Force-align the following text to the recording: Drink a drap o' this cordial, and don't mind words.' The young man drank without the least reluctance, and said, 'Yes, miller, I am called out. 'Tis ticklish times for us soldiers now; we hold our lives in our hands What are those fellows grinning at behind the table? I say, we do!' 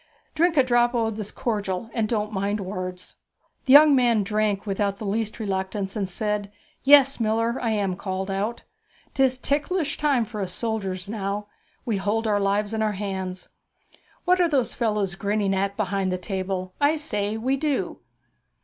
Drink 0.33 0.57
a 0.57 0.63
drap 0.63 0.95
o' 0.95 1.11
this 1.11 1.29
cordial, 1.29 1.91
and 1.93 2.09
don't 2.09 2.33
mind 2.33 2.59
words.' 2.59 3.17
The 3.65 3.73
young 3.73 3.93
man 3.95 4.23
drank 4.23 4.65
without 4.65 4.97
the 4.97 5.05
least 5.05 5.39
reluctance, 5.39 5.95
and 5.95 6.09
said, 6.09 6.51
'Yes, 6.83 7.19
miller, 7.19 7.59
I 7.61 7.69
am 7.69 7.95
called 7.95 8.31
out. 8.31 8.63
'Tis 9.13 9.37
ticklish 9.37 9.99
times 9.99 10.27
for 10.31 10.41
us 10.41 10.53
soldiers 10.53 11.07
now; 11.07 11.49
we 11.85 11.97
hold 11.97 12.25
our 12.25 12.39
lives 12.39 12.73
in 12.73 12.81
our 12.81 12.93
hands 12.93 13.49
What 14.25 14.41
are 14.41 14.49
those 14.49 14.73
fellows 14.73 15.13
grinning 15.13 15.53
at 15.53 15.77
behind 15.77 16.11
the 16.11 16.17
table? 16.17 16.73
I 16.81 16.95
say, 16.95 17.37
we 17.37 17.55
do!' 17.55 17.99